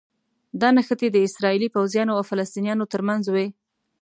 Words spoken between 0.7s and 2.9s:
نښتې د اسراییلي پوځیانو او فلسطینیانو